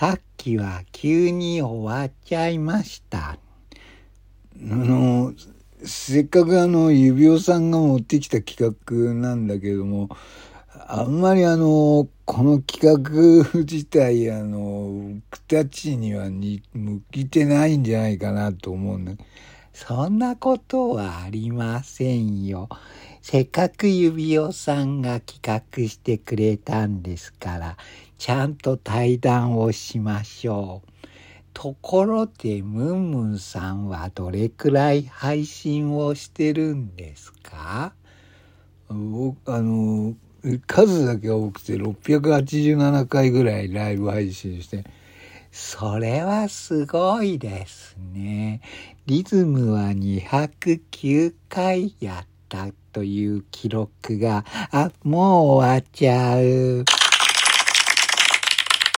[0.00, 3.32] さっきは急に終わっちゃいました。
[3.32, 3.38] あ
[4.58, 5.34] の、
[5.84, 10.08] せっかくあの、指輪さんが持ってきた企画なんだけども、
[10.88, 19.24] あんまりあの、この企画自体、あの、僕たちには向いてないんじゃないかなと思うんだけど
[19.72, 22.68] そんなことはありませんよ。
[23.22, 27.76] せっかく指輪さんが企画してくれたんですから、
[28.18, 30.88] ちゃんと対談をしましょう。
[31.52, 37.92] ところで、ムンムンさんはどれくらい配信をしてるんですか？
[38.88, 40.14] あの、
[40.66, 44.84] 数だけ多くて687回ぐらいライブ配信して、
[45.52, 48.60] それはすごいですね。
[49.06, 56.84] リズムは209回やったという記録が、あ、もう終わっちゃう。